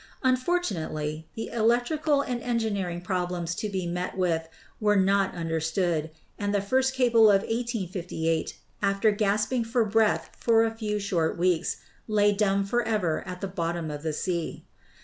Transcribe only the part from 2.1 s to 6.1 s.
and engineering problems to be met with were not understood;